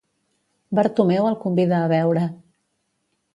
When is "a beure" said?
1.83-2.25